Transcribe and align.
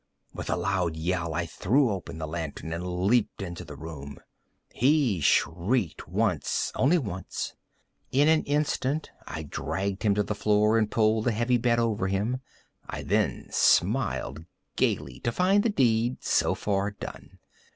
With 0.33 0.49
a 0.49 0.55
loud 0.55 0.95
yell, 0.95 1.35
I 1.35 1.45
threw 1.45 1.91
open 1.91 2.17
the 2.17 2.25
lantern 2.25 2.73
and 2.73 3.03
leaped 3.05 3.39
into 3.43 3.63
the 3.63 3.75
room. 3.75 4.17
He 4.73 5.19
shrieked 5.19 6.07
once—once 6.07 6.71
only. 6.73 6.97
In 8.11 8.27
an 8.27 8.41
instant 8.45 9.11
I 9.27 9.43
dragged 9.43 10.01
him 10.01 10.15
to 10.15 10.23
the 10.23 10.33
floor, 10.33 10.79
and 10.79 10.89
pulled 10.89 11.25
the 11.25 11.31
heavy 11.31 11.57
bed 11.57 11.77
over 11.77 12.07
him. 12.07 12.41
I 12.89 13.03
then 13.03 13.49
smiled 13.51 14.43
gaily, 14.75 15.19
to 15.19 15.31
find 15.31 15.61
the 15.61 15.69
deed 15.69 16.23
so 16.23 16.55
far 16.55 16.89
done. 16.89 17.37